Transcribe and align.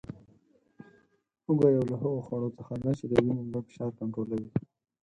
هوګه 1.45 1.67
یو 1.75 1.83
له 1.91 1.95
هغو 2.01 2.19
خوړو 2.25 2.49
څخه 2.57 2.73
دی 2.83 2.91
چې 2.99 3.05
د 3.07 3.13
وینې 3.23 3.43
لوړ 3.51 3.63
فشار 3.69 3.89
کنټرولوي 3.99 4.49